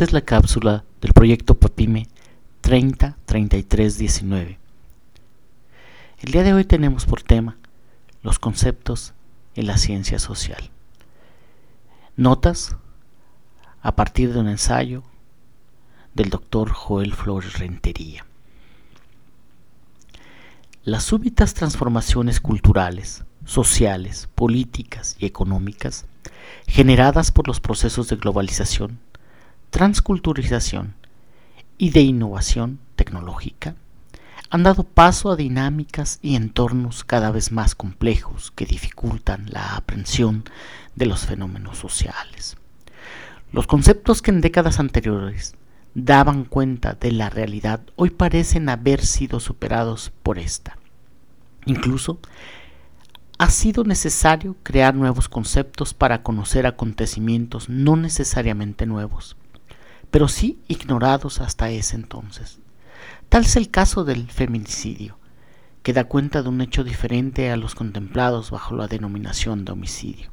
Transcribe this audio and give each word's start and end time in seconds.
Esta 0.00 0.08
es 0.08 0.14
la 0.14 0.22
cápsula 0.22 0.84
del 1.02 1.12
proyecto 1.12 1.56
PAPIME 1.56 2.08
303319. 2.62 4.58
El 6.20 6.32
día 6.32 6.42
de 6.42 6.54
hoy 6.54 6.64
tenemos 6.64 7.04
por 7.04 7.22
tema 7.22 7.58
los 8.22 8.38
conceptos 8.38 9.12
en 9.54 9.66
la 9.66 9.76
ciencia 9.76 10.18
social. 10.18 10.70
Notas 12.16 12.76
a 13.82 13.94
partir 13.94 14.32
de 14.32 14.40
un 14.40 14.48
ensayo 14.48 15.02
del 16.14 16.30
doctor 16.30 16.70
Joel 16.70 17.12
Flores 17.12 17.58
Rentería. 17.58 18.24
Las 20.82 21.04
súbitas 21.04 21.52
transformaciones 21.52 22.40
culturales, 22.40 23.24
sociales, 23.44 24.30
políticas 24.34 25.16
y 25.18 25.26
económicas 25.26 26.06
generadas 26.66 27.30
por 27.30 27.46
los 27.46 27.60
procesos 27.60 28.08
de 28.08 28.16
globalización, 28.16 28.98
transculturización 29.70 30.94
y 31.78 31.90
de 31.90 32.00
innovación 32.00 32.80
tecnológica 32.96 33.76
han 34.50 34.64
dado 34.64 34.82
paso 34.82 35.30
a 35.30 35.36
dinámicas 35.36 36.18
y 36.22 36.34
entornos 36.34 37.04
cada 37.04 37.30
vez 37.30 37.52
más 37.52 37.76
complejos 37.76 38.50
que 38.50 38.66
dificultan 38.66 39.46
la 39.48 39.76
aprehensión 39.76 40.44
de 40.96 41.06
los 41.06 41.24
fenómenos 41.24 41.78
sociales. 41.78 42.56
Los 43.52 43.68
conceptos 43.68 44.22
que 44.22 44.32
en 44.32 44.40
décadas 44.40 44.80
anteriores 44.80 45.54
daban 45.94 46.44
cuenta 46.44 46.94
de 46.94 47.12
la 47.12 47.30
realidad 47.30 47.80
hoy 47.96 48.10
parecen 48.10 48.68
haber 48.68 49.04
sido 49.04 49.38
superados 49.38 50.12
por 50.22 50.38
esta. 50.38 50.76
Incluso 51.64 52.18
ha 53.38 53.50
sido 53.50 53.84
necesario 53.84 54.56
crear 54.62 54.94
nuevos 54.94 55.28
conceptos 55.28 55.94
para 55.94 56.22
conocer 56.22 56.66
acontecimientos 56.66 57.68
no 57.68 57.96
necesariamente 57.96 58.84
nuevos, 58.84 59.36
pero 60.10 60.28
sí 60.28 60.58
ignorados 60.68 61.40
hasta 61.40 61.70
ese 61.70 61.96
entonces. 61.96 62.60
Tal 63.28 63.44
es 63.44 63.56
el 63.56 63.70
caso 63.70 64.04
del 64.04 64.30
feminicidio, 64.30 65.18
que 65.82 65.92
da 65.92 66.04
cuenta 66.04 66.42
de 66.42 66.48
un 66.48 66.60
hecho 66.60 66.84
diferente 66.84 67.50
a 67.50 67.56
los 67.56 67.74
contemplados 67.74 68.50
bajo 68.50 68.74
la 68.74 68.88
denominación 68.88 69.64
de 69.64 69.72
homicidio. 69.72 70.30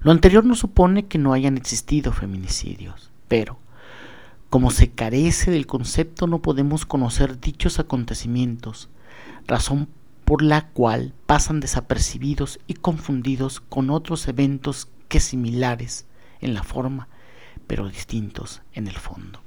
Lo 0.00 0.10
anterior 0.10 0.44
no 0.44 0.54
supone 0.54 1.06
que 1.06 1.18
no 1.18 1.32
hayan 1.32 1.56
existido 1.56 2.12
feminicidios, 2.12 3.10
pero 3.28 3.58
como 4.50 4.70
se 4.70 4.90
carece 4.90 5.50
del 5.50 5.66
concepto 5.66 6.26
no 6.26 6.42
podemos 6.42 6.84
conocer 6.84 7.40
dichos 7.40 7.78
acontecimientos, 7.78 8.90
razón 9.46 9.88
por 10.24 10.42
la 10.42 10.68
cual 10.68 11.14
pasan 11.26 11.60
desapercibidos 11.60 12.60
y 12.66 12.74
confundidos 12.74 13.60
con 13.60 13.90
otros 13.90 14.28
eventos 14.28 14.88
que 15.08 15.20
similares 15.20 16.06
en 16.40 16.52
la 16.52 16.62
forma, 16.62 17.08
pero 17.72 17.88
distintos 17.88 18.60
en 18.74 18.86
el 18.86 18.98
fondo. 18.98 19.40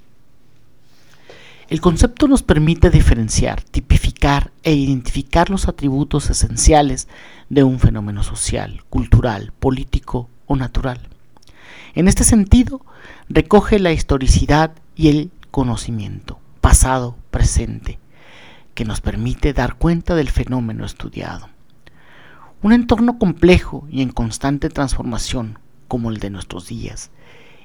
El 1.70 1.80
concepto 1.80 2.28
nos 2.28 2.42
permite 2.42 2.90
diferenciar, 2.90 3.62
tipificar 3.62 4.50
e 4.64 4.74
identificar 4.74 5.52
los 5.52 5.68
atributos 5.68 6.32
esenciales 6.32 7.08
de 7.50 7.64
un 7.64 7.78
fenómeno 7.78 8.24
social, 8.24 8.84
cultural, 8.90 9.54
político 9.60 10.28
o 10.48 10.56
natural. 10.56 11.02
En 11.94 12.08
este 12.08 12.24
sentido, 12.24 12.84
recoge 13.30 13.78
la 13.78 13.92
historicidad 13.92 14.72
y 14.96 15.10
el 15.10 15.30
conocimiento, 15.52 16.40
pasado, 16.62 17.18
presente, 17.30 18.00
que 18.74 18.86
nos 18.86 19.02
permite 19.02 19.54
dar 19.54 19.76
cuenta 19.76 20.16
del 20.16 20.32
fenómeno 20.32 20.84
estudiado. 20.84 21.48
Un 22.64 22.74
entorno 22.74 23.20
complejo 23.20 23.88
y 23.92 24.02
en 24.02 24.10
constante 24.10 24.70
transformación, 24.70 25.60
como 25.88 26.10
el 26.10 26.18
de 26.18 26.32
nuestros 26.32 26.68
días, 26.68 27.12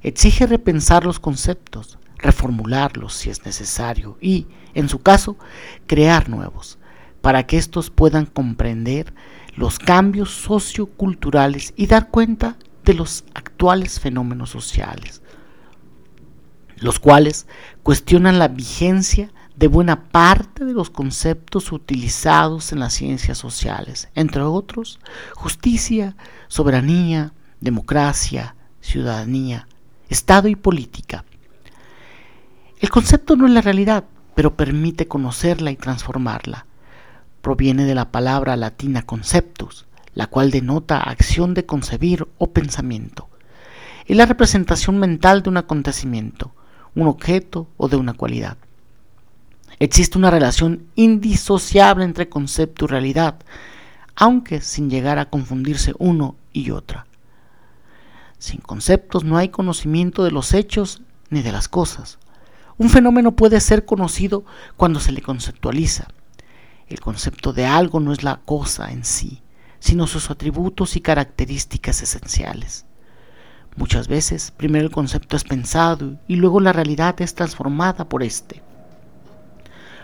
exige 0.02 0.46
repensar 0.46 1.04
los 1.04 1.20
conceptos, 1.20 1.98
reformularlos 2.18 3.14
si 3.14 3.30
es 3.30 3.44
necesario 3.44 4.18
y, 4.20 4.46
en 4.74 4.88
su 4.88 5.00
caso, 5.00 5.36
crear 5.86 6.28
nuevos, 6.28 6.78
para 7.20 7.46
que 7.46 7.58
éstos 7.58 7.90
puedan 7.90 8.27
comprender 8.27 9.12
los 9.56 9.78
cambios 9.78 10.30
socioculturales 10.30 11.74
y 11.77 11.86
dar 11.86 12.10
cuenta 12.10 12.56
de 12.84 12.94
los 12.94 13.24
actuales 13.34 14.00
fenómenos 14.00 14.50
sociales, 14.50 15.22
los 16.77 16.98
cuales 16.98 17.46
cuestionan 17.83 18.39
la 18.39 18.48
vigencia 18.48 19.33
de 19.56 19.68
buena 19.68 20.08
parte 20.08 20.64
de 20.64 20.72
los 20.72 20.89
conceptos 20.89 21.70
utilizados 21.72 22.72
en 22.72 22.80
las 22.80 22.94
ciencias 22.94 23.36
sociales, 23.36 24.08
entre 24.14 24.42
otros, 24.42 24.98
justicia, 25.34 26.16
soberanía, 26.48 27.34
democracia, 27.60 28.56
ciudadanía, 28.80 29.68
Estado 30.10 30.48
y 30.48 30.56
política, 30.56 31.24
el 32.80 32.90
concepto 32.90 33.36
no 33.36 33.46
es 33.46 33.52
la 33.52 33.60
realidad, 33.60 34.06
pero 34.34 34.56
permite 34.56 35.06
conocerla 35.06 35.70
y 35.70 35.76
transformarla. 35.76 36.66
Proviene 37.42 37.84
de 37.84 37.94
la 37.94 38.10
palabra 38.10 38.56
latina 38.56 39.02
conceptus, 39.02 39.86
la 40.14 40.26
cual 40.26 40.50
denota 40.50 40.98
acción 40.98 41.54
de 41.54 41.64
concebir 41.64 42.26
o 42.38 42.50
pensamiento. 42.50 43.28
Es 44.04 44.16
la 44.16 44.26
representación 44.26 44.98
mental 44.98 45.44
de 45.44 45.50
un 45.50 45.58
acontecimiento, 45.58 46.52
un 46.96 47.06
objeto 47.06 47.68
o 47.77 47.86
de 47.86 47.96
una 47.96 48.14
cualidad. 48.14 48.56
Existe 49.78 50.18
una 50.18 50.32
relación 50.32 50.86
indisociable 50.96 52.04
entre 52.04 52.28
concepto 52.28 52.86
y 52.86 52.88
realidad, 52.88 53.36
aunque 54.16 54.60
sin 54.60 54.90
llegar 54.90 55.20
a 55.20 55.30
confundirse 55.30 55.94
uno 55.98 56.34
y 56.52 56.72
otra. 56.72 57.06
Sin 58.40 58.62
conceptos 58.62 59.23
no 59.23 59.36
hay 59.36 59.51
conocimiento 59.51 60.24
de 60.24 60.30
los 60.30 60.55
hechos 60.55 61.02
ni 61.28 61.42
de 61.42 61.52
las 61.52 61.68
cosas. 61.68 62.18
Un 62.78 62.89
fenómeno 62.89 63.36
puede 63.36 63.61
ser 63.61 63.84
conocido 63.84 64.46
cuando 64.78 64.98
se 64.98 65.12
le 65.12 65.20
conceptualiza. 65.20 66.08
El 66.89 67.01
concepto 67.01 67.52
de 67.52 67.67
algo 67.67 68.01
no 68.01 68.14
es 68.14 68.23
la 68.23 68.40
cosa 68.46 68.92
en 68.92 69.05
sí, 69.05 69.42
sino 69.78 70.06
sus 70.06 70.30
atributos 70.30 70.96
y 70.96 71.02
características 71.02 72.01
esenciales. 72.01 72.86
Muchas 73.77 74.08
veces, 74.08 74.52
primero 74.57 74.86
el 74.86 74.90
concepto 74.90 75.36
es 75.36 75.45
pensado 75.45 76.17
y 76.27 76.36
luego 76.36 76.61
la 76.61 76.72
realidad 76.72 77.20
es 77.20 77.34
transformada 77.34 78.08
por 78.08 78.22
éste. 78.22 78.62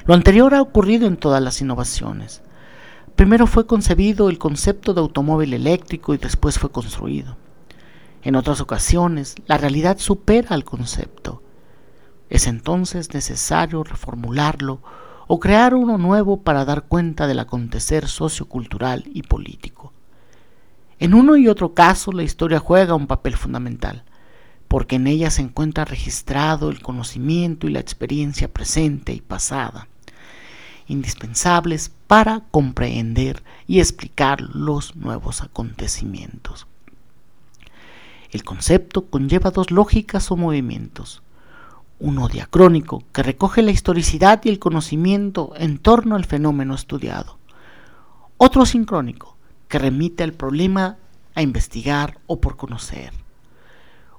Lo 0.04 0.12
anterior 0.12 0.52
ha 0.52 0.60
ocurrido 0.60 1.06
en 1.06 1.16
todas 1.16 1.42
las 1.42 1.62
innovaciones. 1.62 2.42
Primero 3.16 3.46
fue 3.46 3.66
concebido 3.66 4.28
el 4.28 4.36
concepto 4.36 4.92
de 4.92 5.00
automóvil 5.00 5.54
eléctrico 5.54 6.12
y 6.12 6.18
después 6.18 6.58
fue 6.58 6.70
construido. 6.70 7.38
En 8.26 8.34
otras 8.34 8.60
ocasiones, 8.60 9.36
la 9.46 9.56
realidad 9.56 9.98
supera 9.98 10.48
al 10.50 10.64
concepto 10.64 11.44
es 12.28 12.48
entonces 12.48 13.14
necesario 13.14 13.84
reformularlo 13.84 14.80
o 15.28 15.38
crear 15.38 15.76
uno 15.76 15.96
nuevo 15.96 16.42
para 16.42 16.64
dar 16.64 16.86
cuenta 16.86 17.28
del 17.28 17.38
acontecer 17.38 18.08
sociocultural 18.08 19.04
y 19.14 19.22
político. 19.22 19.92
En 20.98 21.14
uno 21.14 21.36
y 21.36 21.46
otro 21.46 21.72
caso 21.72 22.10
la 22.10 22.24
historia 22.24 22.58
juega 22.58 22.96
un 22.96 23.06
papel 23.06 23.36
fundamental, 23.36 24.02
porque 24.66 24.96
en 24.96 25.06
ella 25.06 25.30
se 25.30 25.42
encuentra 25.42 25.84
registrado 25.84 26.68
el 26.68 26.82
conocimiento 26.82 27.68
y 27.68 27.70
la 27.70 27.78
experiencia 27.78 28.52
presente 28.52 29.12
y 29.12 29.20
pasada, 29.20 29.86
indispensables 30.88 31.92
para 32.08 32.40
comprender 32.50 33.44
y 33.68 33.78
explicar 33.78 34.40
los 34.40 34.96
nuevos 34.96 35.42
acontecimientos. 35.42 36.66
El 38.30 38.44
concepto 38.44 39.06
conlleva 39.06 39.50
dos 39.50 39.70
lógicas 39.70 40.30
o 40.30 40.36
movimientos, 40.36 41.22
uno 41.98 42.28
diacrónico, 42.28 43.02
que 43.12 43.22
recoge 43.22 43.62
la 43.62 43.70
historicidad 43.70 44.40
y 44.44 44.48
el 44.48 44.58
conocimiento 44.58 45.52
en 45.56 45.78
torno 45.78 46.16
al 46.16 46.24
fenómeno 46.24 46.74
estudiado. 46.74 47.38
Otro 48.36 48.66
sincrónico, 48.66 49.36
que 49.68 49.78
remite 49.78 50.22
al 50.22 50.32
problema 50.32 50.96
a 51.34 51.42
investigar 51.42 52.18
o 52.26 52.40
por 52.40 52.56
conocer. 52.56 53.12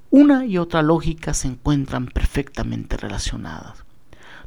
Una 0.09 0.45
y 0.45 0.57
otra 0.57 0.81
lógica 0.81 1.33
se 1.33 1.47
encuentran 1.47 2.07
perfectamente 2.07 2.97
relacionadas. 2.97 3.83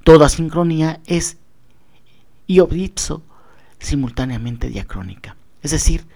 Toda 0.05 0.29
sincronía 0.29 1.01
es 1.07 1.37
iobdipso 2.47 3.23
simultáneamente 3.79 4.69
diacrónica, 4.69 5.37
es 5.63 5.71
decir, 5.71 6.07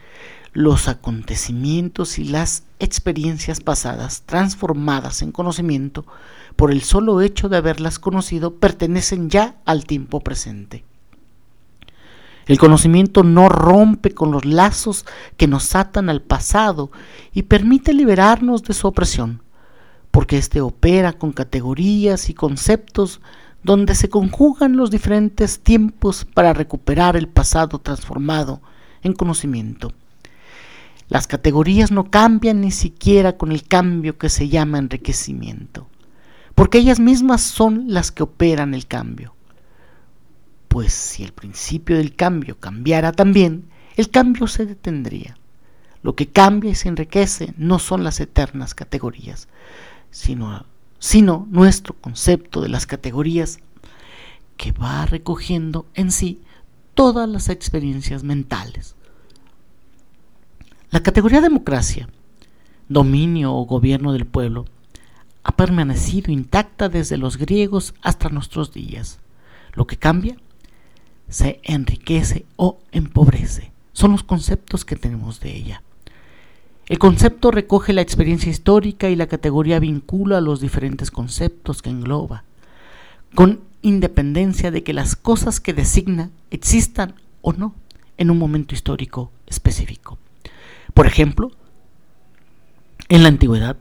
los 0.55 0.87
acontecimientos 0.87 2.21
y 2.21 2.25
las 2.25 2.63
experiencias 2.79 3.61
pasadas 3.61 4.23
transformadas 4.25 5.21
en 5.21 5.33
conocimiento 5.33 6.07
por 6.55 6.71
el 6.71 6.83
solo 6.83 7.21
hecho 7.21 7.49
de 7.49 7.57
haberlas 7.57 7.99
conocido 7.99 8.55
pertenecen 8.55 9.29
ya 9.29 9.57
al 9.65 9.85
tiempo 9.85 10.21
presente. 10.21 10.85
El 12.47 12.59
conocimiento 12.59 13.25
no 13.25 13.49
rompe 13.49 14.13
con 14.15 14.31
los 14.31 14.45
lazos 14.45 15.05
que 15.37 15.49
nos 15.49 15.75
atan 15.75 16.09
al 16.09 16.23
pasado 16.23 16.93
y 17.33 17.45
permite 17.45 17.93
liberarnos 17.93 18.63
de 18.63 18.75
su 18.75 18.87
opresión, 18.87 19.43
porque 20.13 20.39
éste 20.39 20.61
opera 20.61 21.15
con 21.15 21.33
categorías 21.33 22.31
y 22.31 22.35
conceptos 22.35 23.21
donde 23.65 23.97
se 23.97 24.09
conjugan 24.09 24.77
los 24.77 24.91
diferentes 24.91 25.61
tiempos 25.61 26.27
para 26.33 26.53
recuperar 26.53 27.17
el 27.17 27.29
pasado 27.29 27.81
transformado 27.81 28.61
en 29.03 29.15
conocimiento. 29.15 29.93
Las 31.09 31.27
categorías 31.27 31.91
no 31.91 32.11
cambian 32.11 32.61
ni 32.61 32.71
siquiera 32.71 33.37
con 33.37 33.53
el 33.53 33.65
cambio 33.65 34.17
que 34.19 34.29
se 34.29 34.49
llama 34.49 34.79
enriquecimiento. 34.79 35.89
porque 36.55 36.79
ellas 36.79 37.01
mismas 37.01 37.41
son 37.43 37.87
las 37.89 38.13
que 38.13 38.23
operan 38.23 38.75
el 38.75 38.87
cambio. 38.87 39.35
Pues 40.69 40.93
si 40.93 41.25
el 41.25 41.33
principio 41.33 41.97
del 41.97 42.15
cambio 42.15 42.61
cambiara 42.61 43.11
también, 43.11 43.69
el 43.97 44.11
cambio 44.11 44.47
se 44.47 44.65
detendría. 44.65 45.37
Lo 46.03 46.15
que 46.15 46.29
cambia 46.29 46.71
y 46.71 46.75
se 46.75 46.89
enriquece 46.89 47.55
no 47.57 47.79
son 47.79 48.05
las 48.05 48.21
eternas 48.21 48.75
categorías, 48.75 49.49
sino, 50.11 50.67
sino 51.01 51.49
nuestro 51.51 51.95
concepto 51.95 52.61
de 52.61 52.69
las 52.69 52.87
categorías 52.87 53.59
que 54.57 54.73
va 54.73 55.07
recogiendo 55.07 55.87
en 55.95 56.13
sí 56.13 56.41
todas 56.95 57.29
las 57.29 57.49
experiencias 57.49 58.23
mentales. 58.23 58.95
La 60.95 61.03
categoría 61.03 61.41
democracia, 61.41 62.09
dominio 62.89 63.53
o 63.53 63.67
gobierno 63.67 64.13
del 64.13 64.27
pueblo, 64.27 64.67
ha 65.43 65.57
permanecido 65.57 66.31
intacta 66.31 66.89
desde 66.89 67.17
los 67.17 67.37
griegos 67.37 67.95
hasta 68.01 68.29
nuestros 68.29 68.73
días. 68.73 69.19
Lo 69.73 69.89
que 69.89 69.97
cambia 69.97 70.37
se 71.29 71.61
enriquece 71.65 72.47
o 72.55 72.79
empobrece. 72.93 73.73
Son 73.93 74.13
los 74.13 74.23
conceptos 74.23 74.85
que 74.85 74.95
tenemos 74.95 75.41
de 75.41 75.57
ella. 75.57 75.83
El 76.87 77.01
concepto 77.01 77.51
recoge 77.51 77.93
la 77.93 78.03
experiencia 78.03 78.53
histórica 78.53 79.11
y 79.11 79.17
la 79.17 79.27
categoría 79.27 79.81
vincula 79.81 80.41
los 80.41 80.61
diferentes 80.61 81.11
conceptos 81.11 81.83
que 81.83 81.91
engloba, 81.91 82.45
con 83.35 83.63
independencia 83.83 84.71
de 84.71 84.85
que 84.85 84.93
las 84.93 85.17
cosas 85.17 85.59
que 85.59 85.75
designa 85.75 86.31
existan 86.53 87.17
o 87.43 87.53
no 87.53 87.75
en 88.17 88.31
un 88.31 88.39
momento 88.39 88.77
histórico 88.77 89.33
específico. 89.49 90.04
Por 90.95 91.07
ejemplo, 91.09 91.51
en 93.09 93.23
la 93.23 93.29
antigüedad, 93.29 93.77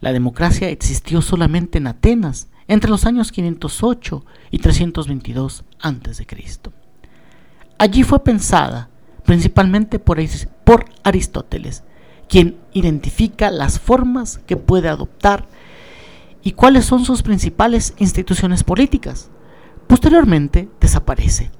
la 0.00 0.12
democracia 0.12 0.70
existió 0.70 1.22
solamente 1.22 1.78
en 1.78 1.86
Atenas 1.86 2.48
entre 2.68 2.90
los 2.90 3.04
años 3.04 3.30
508 3.30 4.24
y 4.50 4.58
322 4.58 5.64
a.C. 5.80 6.26
Allí 7.78 8.02
fue 8.02 8.24
pensada 8.24 8.88
principalmente 9.24 9.98
por, 9.98 10.18
por 10.64 10.86
Aristóteles, 11.04 11.84
quien 12.28 12.56
identifica 12.72 13.50
las 13.50 13.78
formas 13.78 14.38
que 14.46 14.56
puede 14.56 14.88
adoptar 14.88 15.46
y 16.42 16.52
cuáles 16.52 16.86
son 16.86 17.04
sus 17.04 17.22
principales 17.22 17.94
instituciones 17.98 18.64
políticas. 18.64 19.30
Posteriormente 19.86 20.68
desaparece, 20.80 21.50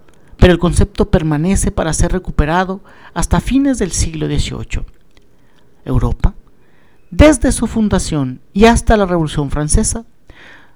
pero 0.43 0.55
el 0.55 0.59
concepto 0.59 1.09
permanece 1.09 1.71
para 1.71 1.93
ser 1.93 2.11
recuperado 2.11 2.81
hasta 3.15 3.41
fines 3.41 3.79
del 3.79 3.93
siglo 3.93 4.27
XVIII. 4.27 4.85
Europa 5.85 6.35
desde 7.13 7.53
su 7.53 7.69
fundación 7.69 8.41
y 8.53 8.65
hasta 8.65 8.97
la 8.97 9.07
Revolución 9.07 9.53
Francesa, 9.53 10.05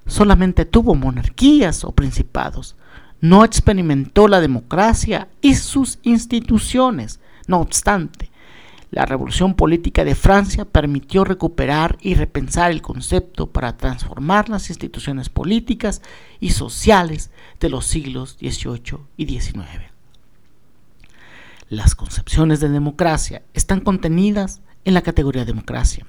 solamente 0.06 0.66
tuvo 0.66 0.94
monarquías 0.94 1.82
o 1.82 1.90
principados. 1.90 2.76
No 3.20 3.44
experimentó 3.44 4.28
la 4.28 4.40
democracia 4.40 5.26
y 5.40 5.56
sus 5.56 5.98
instituciones. 6.04 7.18
No 7.48 7.58
obstante, 7.58 8.30
la 8.90 9.04
revolución 9.04 9.54
política 9.54 10.04
de 10.04 10.14
Francia 10.14 10.64
permitió 10.64 11.24
recuperar 11.24 11.98
y 12.00 12.14
repensar 12.14 12.70
el 12.70 12.82
concepto 12.82 13.48
para 13.48 13.76
transformar 13.76 14.48
las 14.48 14.70
instituciones 14.70 15.28
políticas 15.28 16.02
y 16.40 16.50
sociales 16.50 17.30
de 17.60 17.68
los 17.68 17.86
siglos 17.86 18.36
XVIII 18.40 18.98
y 19.16 19.26
XIX. 19.26 19.66
Las 21.68 21.94
concepciones 21.94 22.60
de 22.60 22.68
democracia 22.68 23.42
están 23.54 23.80
contenidas 23.80 24.60
en 24.84 24.94
la 24.94 25.02
categoría 25.02 25.44
democracia 25.44 26.06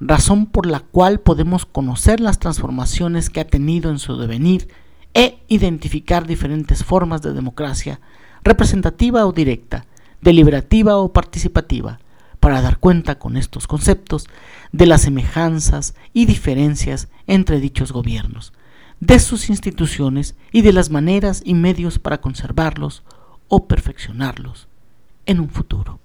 razón 0.00 0.46
por 0.46 0.66
la 0.66 0.80
cual 0.80 1.20
podemos 1.20 1.64
conocer 1.64 2.20
las 2.20 2.38
transformaciones 2.38 3.30
que 3.30 3.40
ha 3.40 3.46
tenido 3.46 3.90
en 3.90 3.98
su 3.98 4.16
devenir 4.16 4.68
e 5.14 5.38
identificar 5.48 6.26
diferentes 6.26 6.84
formas 6.84 7.22
de 7.22 7.32
democracia, 7.32 8.00
representativa 8.44 9.26
o 9.26 9.32
directa, 9.32 9.86
deliberativa 10.26 10.96
o 10.96 11.12
participativa, 11.12 12.00
para 12.40 12.60
dar 12.60 12.78
cuenta 12.78 13.16
con 13.16 13.36
estos 13.36 13.68
conceptos 13.68 14.26
de 14.72 14.86
las 14.86 15.02
semejanzas 15.02 15.94
y 16.12 16.26
diferencias 16.26 17.06
entre 17.28 17.60
dichos 17.60 17.92
gobiernos, 17.92 18.52
de 18.98 19.20
sus 19.20 19.48
instituciones 19.50 20.34
y 20.50 20.62
de 20.62 20.72
las 20.72 20.90
maneras 20.90 21.42
y 21.44 21.54
medios 21.54 22.00
para 22.00 22.20
conservarlos 22.20 23.04
o 23.46 23.68
perfeccionarlos 23.68 24.66
en 25.26 25.38
un 25.38 25.48
futuro. 25.48 26.00